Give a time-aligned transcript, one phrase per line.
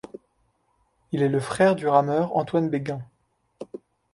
[1.11, 3.03] Il est le frère du rameur Antoine Béghin.